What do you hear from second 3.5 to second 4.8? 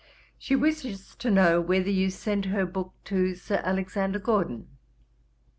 Alexander Gordon.